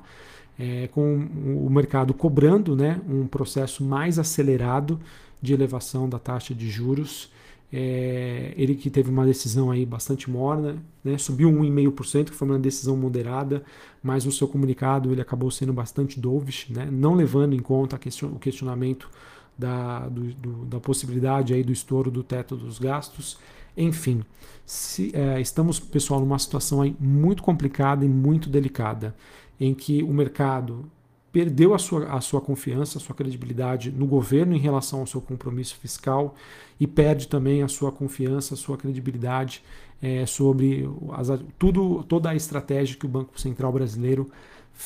É, 0.58 0.88
com 0.88 1.16
o 1.16 1.70
mercado 1.70 2.14
cobrando 2.14 2.78
né, 2.78 3.02
um 3.10 3.28
processo 3.28 3.84
mais 3.84 4.18
acelerado 4.18 5.00
de 5.42 5.54
elevação 5.54 6.08
da 6.08 6.18
taxa 6.18 6.54
de 6.54 6.70
juros. 6.70 7.30
É, 7.74 8.54
ele 8.56 8.76
que 8.76 8.90
teve 8.90 9.10
uma 9.10 9.26
decisão 9.26 9.72
aí 9.72 9.86
bastante 9.86 10.30
morna, 10.30 10.78
né, 11.04 11.18
subiu 11.18 11.50
1,5%, 11.50 12.26
que 12.30 12.36
foi 12.36 12.48
uma 12.48 12.60
decisão 12.60 12.96
moderada, 12.96 13.64
mas 14.02 14.24
no 14.24 14.32
seu 14.32 14.48
comunicado 14.48 15.12
ele 15.12 15.22
acabou 15.22 15.52
sendo 15.52 15.74
bastante 15.74 16.20
dovish, 16.20 16.70
né, 16.70 16.88
não 16.92 17.16
levando 17.16 17.54
em 17.54 17.60
conta 17.60 17.98
question, 17.98 18.28
o 18.30 18.40
questionamento 18.40 19.10
da, 19.58 20.08
do, 20.08 20.34
do, 20.34 20.66
da 20.66 20.80
possibilidade 20.80 21.54
aí 21.54 21.64
do 21.64 21.72
estouro 21.72 22.12
do 22.12 22.24
teto 22.24 22.56
dos 22.56 22.78
gastos. 22.78 23.38
Enfim, 23.76 24.24
se, 24.66 25.12
é, 25.14 25.40
estamos, 25.42 25.80
pessoal, 25.80 26.20
numa 26.20 26.40
situação 26.40 26.82
aí 26.82 26.96
muito 27.00 27.44
complicada 27.44 28.06
e 28.06 28.10
muito 28.10 28.50
delicada, 28.50 29.16
em 29.60 29.74
que 29.74 30.04
o 30.04 30.14
mercado 30.14 30.90
perdeu 31.36 31.74
a 31.74 31.78
sua, 31.78 32.06
a 32.06 32.22
sua 32.22 32.40
confiança, 32.40 32.98
a 32.98 33.02
sua 33.02 33.14
credibilidade 33.14 33.92
no 33.92 34.06
governo 34.06 34.56
em 34.56 34.58
relação 34.58 35.02
ao 35.02 35.06
seu 35.06 35.20
compromisso 35.20 35.76
fiscal 35.76 36.34
e 36.80 36.88
perde 36.88 37.28
também 37.28 37.62
a 37.62 37.68
sua 37.68 37.92
confiança, 37.92 38.54
a 38.54 38.58
sua 38.58 38.78
credibilidade 38.78 39.62
é, 40.02 40.26
sobre 40.26 40.90
as, 41.12 41.28
tudo, 41.60 42.06
toda 42.08 42.30
a 42.30 42.36
estratégia 42.36 42.96
que 42.96 43.06
o 43.06 43.10
Banco 43.10 43.38
Central 43.38 43.74
Brasileiro 43.74 44.32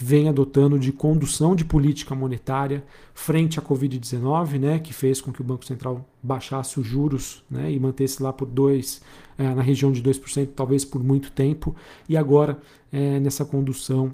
vem 0.02 0.28
adotando 0.28 0.80
de 0.80 0.92
condução 0.92 1.56
de 1.56 1.64
política 1.64 2.16
monetária 2.16 2.84
frente 3.14 3.60
à 3.60 3.62
Covid-19, 3.62 4.58
né, 4.58 4.80
que 4.80 4.92
fez 4.92 5.22
com 5.22 5.32
que 5.32 5.42
o 5.42 5.46
Banco 5.46 5.64
Central 5.64 6.04
baixasse 6.22 6.80
os 6.80 6.88
juros 6.88 7.44
né, 7.48 7.72
e 7.72 7.80
mantesse 7.80 8.24
lá 8.24 8.34
por 8.34 8.48
dois, 8.48 9.04
é, 9.38 9.54
na 9.54 9.62
região 9.62 9.92
de 9.92 10.02
2%, 10.02 10.50
talvez 10.56 10.84
por 10.84 11.04
muito 11.04 11.32
tempo, 11.32 11.76
e 12.08 12.18
agora 12.18 12.58
é, 12.92 13.20
nessa 13.20 13.46
condução 13.46 14.12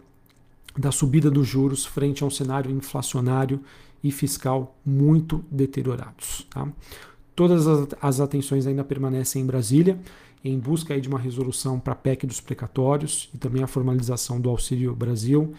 da 0.78 0.92
subida 0.92 1.32
dos 1.32 1.48
juros 1.48 1.86
frente 1.86 2.24
a 2.24 2.28
um 2.28 2.30
cenário 2.30 2.72
inflacionário 2.72 3.62
e 4.04 4.12
fiscal 4.12 4.78
muito 4.86 5.44
deteriorados. 5.50 6.46
Tá? 6.50 6.68
Todas 7.36 7.66
as 8.02 8.20
atenções 8.20 8.68
ainda 8.68 8.84
permanecem 8.84 9.42
em 9.42 9.46
Brasília, 9.46 10.00
em 10.44 10.60
busca 10.60 11.00
de 11.00 11.10
uma 11.10 11.20
resolução 11.20 11.80
para 11.80 11.94
a 11.94 11.96
PEC 11.96 12.28
dos 12.28 12.40
precatórios 12.40 13.30
e 13.34 13.38
também 13.38 13.64
a 13.64 13.68
formalização 13.68 14.40
do 14.40 14.50
Auxílio 14.50 14.96
Brasil. 14.96 15.54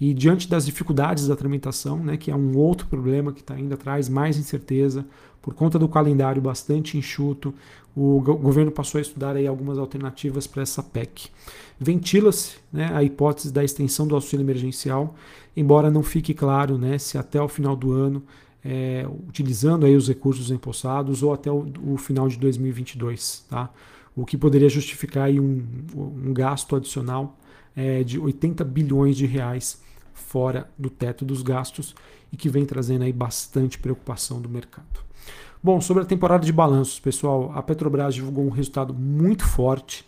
E 0.00 0.12
diante 0.12 0.48
das 0.48 0.66
dificuldades 0.66 1.28
da 1.28 1.36
tramitação, 1.36 2.02
né, 2.02 2.16
que 2.16 2.30
é 2.30 2.34
um 2.34 2.56
outro 2.56 2.88
problema 2.88 3.32
que 3.32 3.42
tá, 3.42 3.54
ainda 3.54 3.76
traz 3.76 4.08
mais 4.08 4.36
incerteza, 4.36 5.06
por 5.42 5.54
conta 5.54 5.78
do 5.78 5.88
calendário 5.88 6.40
bastante 6.40 6.96
enxuto, 6.96 7.52
o 7.94 8.20
governo 8.20 8.70
passou 8.70 8.98
a 8.98 9.02
estudar 9.02 9.36
aí 9.36 9.46
algumas 9.46 9.76
alternativas 9.76 10.46
para 10.46 10.62
essa 10.62 10.82
PEC. 10.82 11.28
Ventila-se 11.78 12.56
né, 12.72 12.90
a 12.94 13.02
hipótese 13.02 13.52
da 13.52 13.62
extensão 13.62 14.06
do 14.06 14.14
auxílio 14.14 14.44
emergencial, 14.44 15.14
embora 15.54 15.90
não 15.90 16.02
fique 16.02 16.32
claro 16.32 16.78
né, 16.78 16.96
se 16.96 17.18
até 17.18 17.42
o 17.42 17.48
final 17.48 17.76
do 17.76 17.92
ano, 17.92 18.22
é, 18.64 19.04
utilizando 19.28 19.84
aí 19.84 19.94
os 19.94 20.08
recursos 20.08 20.50
empossados 20.50 21.22
ou 21.22 21.34
até 21.34 21.50
o, 21.50 21.66
o 21.84 21.98
final 21.98 22.28
de 22.28 22.38
2022. 22.38 23.44
Tá? 23.50 23.68
o 24.14 24.24
que 24.24 24.36
poderia 24.36 24.68
justificar 24.68 25.24
aí 25.24 25.40
um, 25.40 25.64
um 25.94 26.32
gasto 26.32 26.76
adicional 26.76 27.38
é, 27.74 28.02
de 28.02 28.18
80 28.18 28.64
bilhões 28.64 29.16
de 29.16 29.26
reais 29.26 29.80
fora 30.12 30.70
do 30.78 30.90
teto 30.90 31.24
dos 31.24 31.42
gastos 31.42 31.94
e 32.30 32.36
que 32.36 32.48
vem 32.48 32.64
trazendo 32.64 33.02
aí 33.04 33.12
bastante 33.12 33.78
preocupação 33.78 34.40
do 34.40 34.48
mercado. 34.48 35.00
Bom, 35.64 35.80
sobre 35.80 36.02
a 36.02 36.06
temporada 36.06 36.44
de 36.44 36.52
balanços, 36.52 36.98
pessoal, 36.98 37.52
a 37.54 37.62
Petrobras 37.62 38.16
divulgou 38.16 38.44
um 38.44 38.50
resultado 38.50 38.92
muito 38.92 39.46
forte. 39.46 40.04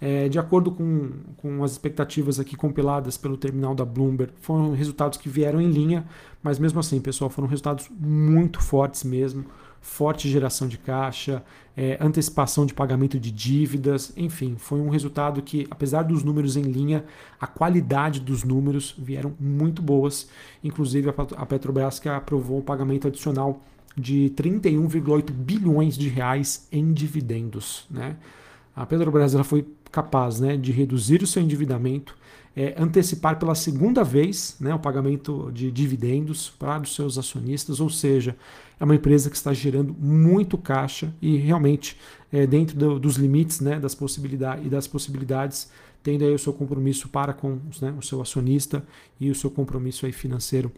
É, 0.00 0.28
de 0.28 0.38
acordo 0.38 0.72
com, 0.72 1.10
com 1.36 1.62
as 1.62 1.72
expectativas 1.72 2.40
aqui 2.40 2.56
compiladas 2.56 3.16
pelo 3.16 3.36
terminal 3.36 3.72
da 3.72 3.84
Bloomberg, 3.84 4.32
foram 4.40 4.74
resultados 4.74 5.16
que 5.16 5.28
vieram 5.28 5.60
em 5.60 5.70
linha, 5.70 6.04
mas 6.42 6.58
mesmo 6.58 6.80
assim, 6.80 7.00
pessoal, 7.00 7.30
foram 7.30 7.48
resultados 7.48 7.88
muito 7.88 8.60
fortes 8.60 9.04
mesmo 9.04 9.46
forte 9.86 10.28
geração 10.28 10.66
de 10.66 10.76
caixa, 10.76 11.42
é, 11.76 11.96
antecipação 12.00 12.66
de 12.66 12.74
pagamento 12.74 13.20
de 13.20 13.30
dívidas, 13.30 14.12
enfim, 14.16 14.56
foi 14.58 14.80
um 14.80 14.88
resultado 14.88 15.40
que, 15.40 15.66
apesar 15.70 16.02
dos 16.02 16.24
números 16.24 16.56
em 16.56 16.62
linha, 16.62 17.04
a 17.40 17.46
qualidade 17.46 18.18
dos 18.18 18.42
números 18.42 18.94
vieram 18.98 19.32
muito 19.38 19.80
boas. 19.80 20.28
Inclusive 20.62 21.14
a 21.36 21.46
Petrobras 21.46 22.00
que 22.00 22.08
aprovou 22.08 22.58
o 22.58 22.62
pagamento 22.62 23.06
adicional 23.06 23.62
de 23.96 24.30
31,8 24.36 25.30
bilhões 25.32 25.96
de 25.96 26.08
reais 26.08 26.68
em 26.70 26.92
dividendos. 26.92 27.86
Né? 27.90 28.16
A 28.74 28.84
Petrobras 28.84 29.34
ela 29.34 29.44
foi 29.44 29.66
capaz 29.90 30.38
né, 30.38 30.56
de 30.56 30.72
reduzir 30.72 31.22
o 31.22 31.26
seu 31.26 31.42
endividamento, 31.42 32.16
é, 32.54 32.74
antecipar 32.78 33.38
pela 33.38 33.54
segunda 33.54 34.02
vez 34.02 34.56
né, 34.60 34.74
o 34.74 34.78
pagamento 34.78 35.50
de 35.52 35.70
dividendos 35.70 36.50
para 36.50 36.82
os 36.82 36.94
seus 36.94 37.18
acionistas, 37.18 37.80
ou 37.80 37.88
seja, 37.88 38.36
é 38.78 38.84
uma 38.84 38.94
empresa 38.94 39.30
que 39.30 39.36
está 39.36 39.52
gerando 39.52 39.94
muito 39.98 40.58
caixa 40.58 41.14
e 41.20 41.36
realmente 41.36 41.96
é, 42.32 42.46
dentro 42.46 42.76
do, 42.76 42.98
dos 42.98 43.16
limites 43.16 43.60
né, 43.60 43.78
das 43.78 43.94
possibilidades 43.94 44.66
e 44.66 44.68
das 44.68 44.86
possibilidades 44.86 45.70
tendo 46.02 46.24
aí 46.24 46.32
o 46.32 46.38
seu 46.38 46.52
compromisso 46.52 47.08
para 47.08 47.32
com 47.32 47.58
né, 47.82 47.92
o 47.98 48.02
seu 48.02 48.22
acionista 48.22 48.86
e 49.18 49.28
o 49.30 49.34
seu 49.34 49.50
compromisso 49.50 50.06
aí 50.06 50.12
financeiro 50.12 50.70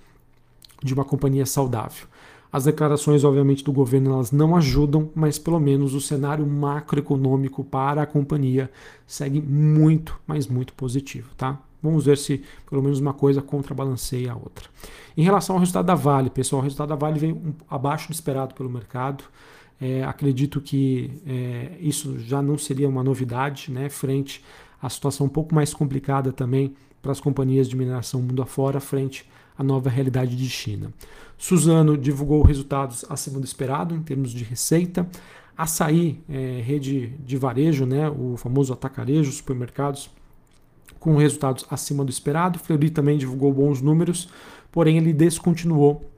de 0.82 0.94
uma 0.94 1.04
companhia 1.04 1.44
saudável. 1.44 2.06
As 2.50 2.64
declarações, 2.64 3.24
obviamente, 3.24 3.62
do 3.62 3.72
governo 3.72 4.12
elas 4.12 4.32
não 4.32 4.56
ajudam, 4.56 5.10
mas 5.14 5.38
pelo 5.38 5.60
menos 5.60 5.94
o 5.94 6.00
cenário 6.00 6.46
macroeconômico 6.46 7.62
para 7.62 8.02
a 8.02 8.06
companhia 8.06 8.70
segue 9.06 9.40
muito, 9.40 10.18
mas 10.26 10.46
muito 10.46 10.72
positivo, 10.72 11.28
tá? 11.36 11.58
Vamos 11.82 12.06
ver 12.06 12.16
se 12.16 12.42
pelo 12.68 12.82
menos 12.82 12.98
uma 13.00 13.12
coisa 13.12 13.42
contrabalanceia 13.42 14.32
a 14.32 14.34
outra. 14.34 14.68
Em 15.16 15.22
relação 15.22 15.56
ao 15.56 15.60
resultado 15.60 15.86
da 15.86 15.94
Vale, 15.94 16.30
pessoal, 16.30 16.60
o 16.60 16.62
resultado 16.62 16.88
da 16.88 16.96
Vale 16.96 17.18
veio 17.18 17.36
um, 17.36 17.52
abaixo 17.68 18.08
do 18.08 18.14
esperado 18.14 18.54
pelo 18.54 18.70
mercado. 18.70 19.24
É, 19.80 20.02
acredito 20.02 20.60
que 20.60 21.10
é, 21.26 21.76
isso 21.80 22.18
já 22.18 22.42
não 22.42 22.58
seria 22.58 22.88
uma 22.88 23.04
novidade, 23.04 23.70
né, 23.70 23.88
frente 23.88 24.42
à 24.82 24.88
situação 24.88 25.26
um 25.26 25.28
pouco 25.28 25.54
mais 25.54 25.72
complicada 25.72 26.32
também 26.32 26.74
para 27.00 27.12
as 27.12 27.20
companhias 27.20 27.68
de 27.68 27.76
mineração 27.76 28.20
mundo 28.20 28.42
afora, 28.42 28.80
frente 28.80 29.24
à 29.58 29.64
nova 29.64 29.90
realidade 29.90 30.36
de 30.36 30.48
China. 30.48 30.92
Suzano 31.36 31.98
divulgou 31.98 32.42
resultados 32.42 33.04
acima 33.08 33.40
do 33.40 33.44
esperado 33.44 33.94
em 33.94 34.02
termos 34.02 34.30
de 34.30 34.44
receita. 34.44 35.08
Açaí, 35.56 36.20
é, 36.28 36.62
rede 36.64 37.08
de 37.24 37.36
varejo, 37.36 37.84
né, 37.84 38.08
o 38.08 38.36
famoso 38.36 38.72
atacarejo, 38.72 39.32
supermercados, 39.32 40.08
com 41.00 41.16
resultados 41.16 41.66
acima 41.68 42.04
do 42.04 42.10
esperado. 42.10 42.58
Fleury 42.58 42.90
também 42.90 43.18
divulgou 43.18 43.52
bons 43.52 43.82
números, 43.82 44.28
porém 44.70 44.96
ele 44.98 45.12
descontinuou 45.12 46.08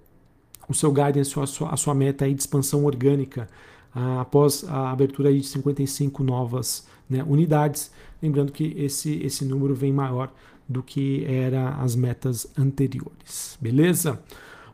o 0.69 0.75
seu 0.75 0.93
guidance, 0.93 1.39
a 1.39 1.47
sua, 1.47 1.71
a 1.71 1.77
sua 1.77 1.95
meta 1.95 2.29
de 2.29 2.39
expansão 2.39 2.85
orgânica 2.85 3.49
ah, 3.95 4.21
após 4.21 4.65
a 4.69 4.91
abertura 4.91 5.33
de 5.33 5.43
55 5.43 6.23
novas 6.23 6.87
né, 7.09 7.25
unidades. 7.25 7.91
Lembrando 8.23 8.53
que 8.53 8.75
esse, 8.77 9.21
esse 9.23 9.45
número 9.45 9.75
vem 9.75 9.93
maior 9.93 10.33
do 10.71 10.85
que 10.85 11.25
era 11.27 11.71
as 11.75 11.97
metas 11.97 12.47
anteriores. 12.57 13.59
Beleza? 13.61 14.21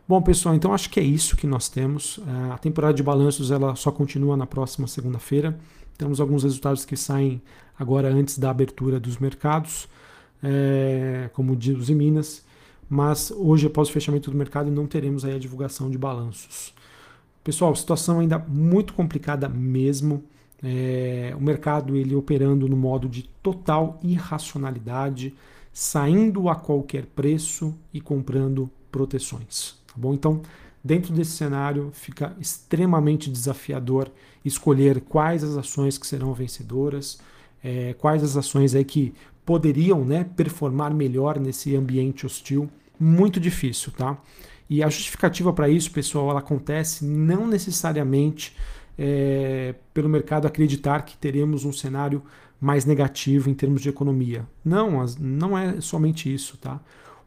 Bom, 0.06 0.20
pessoal, 0.20 0.54
então 0.54 0.74
acho 0.74 0.90
que 0.90 1.00
é 1.00 1.02
isso 1.02 1.36
que 1.36 1.46
nós 1.46 1.70
temos. 1.70 2.20
Ah, 2.28 2.54
a 2.54 2.58
temporada 2.58 2.92
de 2.92 3.02
balanços 3.02 3.50
ela 3.50 3.74
só 3.74 3.90
continua 3.90 4.36
na 4.36 4.46
próxima 4.46 4.86
segunda-feira. 4.86 5.58
Temos 5.96 6.20
alguns 6.20 6.42
resultados 6.42 6.84
que 6.84 6.96
saem 6.96 7.40
agora 7.78 8.12
antes 8.12 8.38
da 8.38 8.50
abertura 8.50 9.00
dos 9.00 9.16
mercados, 9.16 9.88
é, 10.42 11.30
como 11.32 11.54
os 11.54 11.90
em 11.90 11.94
Minas, 11.94 12.44
mas 12.88 13.30
hoje, 13.30 13.66
após 13.66 13.88
o 13.88 13.92
fechamento 13.92 14.30
do 14.30 14.36
mercado, 14.36 14.70
não 14.70 14.86
teremos 14.86 15.24
aí 15.24 15.34
a 15.34 15.38
divulgação 15.38 15.90
de 15.90 15.96
balanços. 15.96 16.74
Pessoal, 17.42 17.74
situação 17.74 18.20
ainda 18.20 18.38
muito 18.38 18.92
complicada 18.92 19.48
mesmo. 19.48 20.22
É, 20.62 21.34
o 21.36 21.42
mercado 21.42 21.96
ele 21.96 22.14
operando 22.14 22.68
no 22.68 22.76
modo 22.76 23.08
de 23.08 23.22
total 23.42 23.98
irracionalidade, 24.02 25.34
saindo 25.78 26.48
a 26.48 26.54
qualquer 26.54 27.04
preço 27.04 27.74
e 27.92 28.00
comprando 28.00 28.70
proteções. 28.90 29.74
Tá 29.86 29.94
bom? 29.96 30.14
Então, 30.14 30.40
Dentro 30.86 31.12
desse 31.12 31.32
cenário, 31.32 31.90
fica 31.92 32.36
extremamente 32.40 33.28
desafiador 33.28 34.08
escolher 34.44 35.00
quais 35.00 35.42
as 35.42 35.56
ações 35.56 35.98
que 35.98 36.06
serão 36.06 36.32
vencedoras, 36.32 37.18
é, 37.64 37.92
quais 37.94 38.22
as 38.22 38.36
ações 38.36 38.72
aí 38.72 38.84
que 38.84 39.12
poderiam 39.44 40.04
né, 40.04 40.22
performar 40.36 40.94
melhor 40.94 41.40
nesse 41.40 41.74
ambiente 41.74 42.24
hostil. 42.24 42.70
Muito 43.00 43.40
difícil, 43.40 43.90
tá? 43.90 44.16
E 44.70 44.80
a 44.80 44.88
justificativa 44.88 45.52
para 45.52 45.68
isso, 45.68 45.90
pessoal, 45.90 46.30
ela 46.30 46.38
acontece 46.38 47.04
não 47.04 47.48
necessariamente 47.48 48.56
é, 48.98 49.74
pelo 49.92 50.08
mercado 50.08 50.46
acreditar 50.46 51.02
que 51.02 51.16
teremos 51.16 51.64
um 51.64 51.72
cenário 51.72 52.22
mais 52.60 52.84
negativo 52.84 53.50
em 53.50 53.54
termos 53.54 53.82
de 53.82 53.88
economia. 53.88 54.46
Não, 54.64 55.04
não 55.20 55.56
é 55.56 55.80
somente 55.80 56.32
isso, 56.32 56.56
tá? 56.56 56.80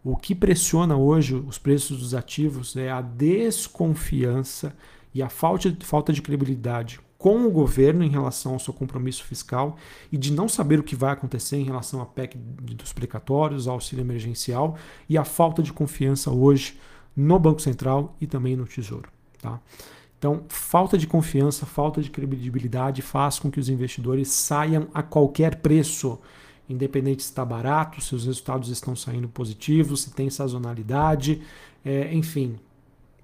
O 0.03 0.15
que 0.15 0.33
pressiona 0.33 0.95
hoje 0.97 1.35
os 1.35 1.57
preços 1.57 1.99
dos 1.99 2.13
ativos 2.13 2.75
é 2.75 2.89
a 2.89 3.01
desconfiança 3.01 4.75
e 5.13 5.21
a 5.21 5.29
falta, 5.29 5.75
falta 5.81 6.13
de 6.13 6.21
credibilidade 6.21 6.99
com 7.17 7.45
o 7.45 7.51
governo 7.51 8.01
em 8.01 8.09
relação 8.09 8.53
ao 8.53 8.59
seu 8.59 8.73
compromisso 8.73 9.25
fiscal 9.25 9.77
e 10.09 10.17
de 10.17 10.31
não 10.31 10.47
saber 10.47 10.79
o 10.79 10.83
que 10.83 10.95
vai 10.95 11.11
acontecer 11.11 11.57
em 11.57 11.65
relação 11.65 12.01
à 12.01 12.05
PEC 12.05 12.37
dos 12.37 12.93
precatórios, 12.93 13.67
ao 13.67 13.73
auxílio 13.73 14.01
emergencial 14.01 14.77
e 15.07 15.17
a 15.17 15.25
falta 15.25 15.61
de 15.61 15.73
confiança 15.73 16.31
hoje 16.31 16.79
no 17.13 17.37
Banco 17.37 17.61
Central 17.61 18.15
e 18.21 18.25
também 18.25 18.55
no 18.55 18.65
Tesouro. 18.65 19.09
Tá? 19.41 19.59
Então, 20.19 20.43
falta 20.49 20.97
de 20.97 21.07
confiança, 21.07 21.65
falta 21.65 22.01
de 22.01 22.11
credibilidade 22.11 23.01
faz 23.01 23.39
com 23.39 23.49
que 23.49 23.59
os 23.59 23.69
investidores 23.69 24.27
saiam 24.27 24.89
a 24.93 25.01
qualquer 25.01 25.55
preço, 25.55 26.19
independente 26.69 27.23
se 27.23 27.29
está 27.29 27.45
barato, 27.45 28.01
se 28.01 28.13
os 28.13 28.25
resultados 28.25 28.67
estão 28.69 28.97
saindo 28.97 29.29
positivos, 29.29 30.01
se 30.01 30.11
tem 30.11 30.29
sazonalidade, 30.29 31.41
é, 31.85 32.13
enfim, 32.13 32.57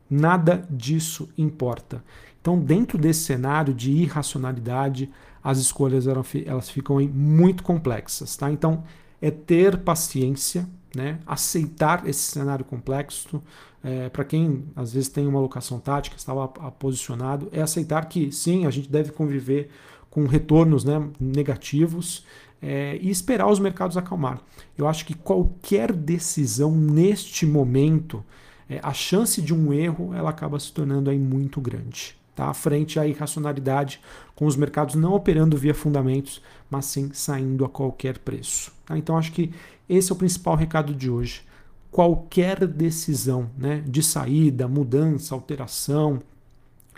nada 0.10 0.66
disso 0.70 1.28
importa. 1.38 2.02
Então, 2.40 2.58
dentro 2.58 2.98
desse 2.98 3.25
cenário 3.25 3.74
de 3.74 3.92
irracionalidade, 3.92 5.12
as 5.44 5.58
escolhas 5.58 6.08
elas 6.08 6.70
ficam 6.70 6.98
muito 7.10 7.62
complexas. 7.62 8.38
Tá? 8.38 8.50
Então, 8.50 8.84
é 9.22 9.30
ter 9.30 9.80
paciência, 9.80 10.66
né? 10.96 11.20
aceitar 11.25 12.08
esse 12.08 12.20
cenário 12.20 12.66
complexo. 12.66 13.42
É, 13.84 14.10
Para 14.10 14.24
quem 14.24 14.66
às 14.75 14.94
vezes 14.94 15.10
tem 15.10 15.28
uma 15.28 15.38
alocação 15.38 15.80
tática, 15.80 16.16
estava 16.16 16.48
posicionado, 16.48 17.50
é 17.52 17.62
aceitar 17.62 18.06
que 18.06 18.32
sim, 18.32 18.66
a 18.66 18.72
gente 18.72 18.90
deve 18.90 19.12
conviver 19.12 19.70
com 20.10 20.25
retornos 20.25 20.84
né, 20.84 21.08
negativos 21.20 22.25
é, 22.62 22.98
e 23.02 23.10
esperar 23.10 23.48
os 23.48 23.60
mercados 23.60 23.98
acalmar. 23.98 24.42
Eu 24.78 24.88
acho 24.88 25.06
que 25.06 25.14
qualquer 25.14 25.92
decisão 25.92 26.72
neste 26.72 27.46
momento, 27.46 28.24
é, 28.70 28.80
a 28.82 28.94
chance 28.94 29.42
de 29.42 29.54
um 29.54 29.72
erro 29.72 30.14
ela 30.14 30.30
acaba 30.30 30.60
se 30.60 30.72
tornando 30.72 31.10
aí 31.10 31.20
muito 31.20 31.62
grande 31.62 32.16
tá? 32.36 32.54
frente 32.54 33.00
à 33.00 33.08
irracionalidade, 33.08 34.01
com 34.36 34.46
os 34.46 34.56
mercados 34.56 34.96
não 34.96 35.13
operando 35.13 35.58
via 35.58 35.74
fundamentos, 35.74 36.42
mas 36.70 36.86
sim 36.86 37.10
saindo 37.13 37.63
a 37.63 37.70
qualquer 37.70 38.20
preço. 38.20 38.72
Tá? 38.86 38.98
Então 38.98 39.18
acho 39.18 39.32
que 39.32 39.51
esse 39.88 40.12
é 40.12 40.15
o 40.15 40.18
principal 40.18 40.56
recado 40.56 40.94
de 40.94 41.10
hoje. 41.10 41.44
Qualquer 41.92 42.68
decisão 42.68 43.50
né, 43.58 43.82
de 43.88 44.04
saída, 44.04 44.68
mudança, 44.68 45.34
alteração, 45.34 46.22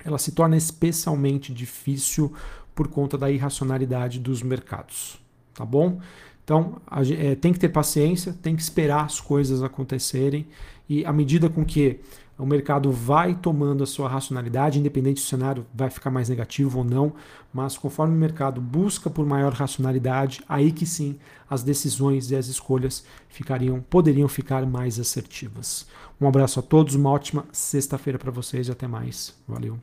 ela 0.03 0.17
se 0.17 0.31
torna 0.31 0.57
especialmente 0.57 1.53
difícil 1.53 2.33
por 2.73 2.87
conta 2.87 3.17
da 3.17 3.29
irracionalidade 3.29 4.19
dos 4.19 4.41
mercados. 4.41 5.19
Tá 5.53 5.65
bom? 5.65 5.99
Então, 6.43 6.81
é, 7.19 7.35
tem 7.35 7.51
que 7.51 7.59
ter 7.59 7.69
paciência, 7.69 8.33
tem 8.41 8.55
que 8.55 8.61
esperar 8.61 9.05
as 9.05 9.19
coisas 9.19 9.61
acontecerem 9.61 10.47
e 10.87 11.05
à 11.05 11.11
medida 11.11 11.49
com 11.49 11.65
que 11.65 11.99
o 12.37 12.45
mercado 12.45 12.91
vai 12.91 13.33
tomando 13.33 13.83
a 13.83 13.87
sua 13.87 14.07
racionalidade, 14.07 14.79
independente 14.79 15.19
se 15.19 15.25
o 15.25 15.29
cenário 15.29 15.65
vai 15.73 15.89
ficar 15.89 16.11
mais 16.11 16.29
negativo 16.29 16.79
ou 16.79 16.83
não, 16.83 17.13
mas 17.51 17.77
conforme 17.77 18.15
o 18.15 18.19
mercado 18.19 18.61
busca 18.61 19.09
por 19.09 19.25
maior 19.25 19.51
racionalidade, 19.53 20.43
aí 20.47 20.71
que 20.71 20.85
sim 20.85 21.17
as 21.49 21.63
decisões 21.63 22.29
e 22.29 22.35
as 22.35 22.47
escolhas 22.47 23.03
ficariam, 23.27 23.81
poderiam 23.89 24.27
ficar 24.27 24.65
mais 24.65 24.99
assertivas. 24.99 25.87
Um 26.21 26.27
abraço 26.27 26.59
a 26.59 26.63
todos, 26.63 26.95
uma 26.95 27.09
ótima 27.09 27.45
sexta-feira 27.51 28.19
para 28.19 28.31
vocês 28.31 28.67
e 28.67 28.71
até 28.71 28.87
mais. 28.87 29.35
Valeu. 29.47 29.79